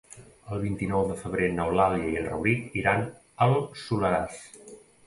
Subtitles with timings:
[0.55, 3.07] El vint-i-nou de febrer n'Eulàlia i en Rauric iran
[3.49, 4.43] al Soleràs.